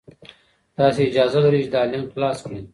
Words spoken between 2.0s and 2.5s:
خلاص